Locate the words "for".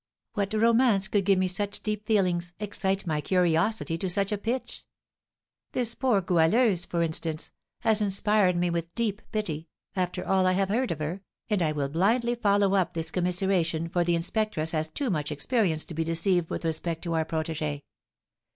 6.85-7.03, 13.89-14.03